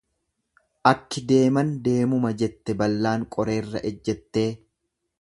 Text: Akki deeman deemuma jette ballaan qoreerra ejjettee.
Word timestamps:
Akki 0.91 1.23
deeman 1.33 1.69
deemuma 1.89 2.33
jette 2.43 2.77
ballaan 2.83 3.27
qoreerra 3.37 3.87
ejjettee. 3.95 4.49